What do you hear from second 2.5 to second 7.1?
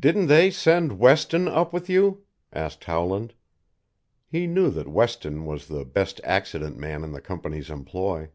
asked Howland. He knew that Weston was the best "accident man"